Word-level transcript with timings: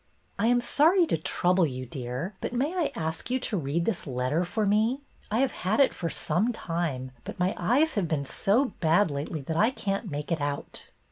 "I 0.39 0.47
am 0.47 0.61
sorry 0.61 1.05
to 1.05 1.15
trouble 1.15 1.67
you, 1.67 1.85
dear, 1.85 2.33
but 2.41 2.53
may 2.53 2.73
I 2.73 2.91
ask 2.95 3.29
you 3.29 3.39
to 3.41 3.55
read 3.55 3.85
this 3.85 4.07
letter 4.07 4.43
for 4.43 4.65
me? 4.65 5.01
I 5.29 5.37
have 5.41 5.51
had 5.51 5.79
it 5.79 5.93
for 5.93 6.09
some 6.09 6.51
time, 6.51 7.11
but 7.23 7.37
my 7.39 7.53
eyes 7.55 7.93
have 7.93 8.07
been 8.07 8.25
so 8.25 8.73
bad 8.79 9.11
lately 9.11 9.41
that 9.41 9.57
I 9.57 9.69
can't 9.69 10.09
make 10.09 10.31
it 10.31 10.41
out." 10.41 10.89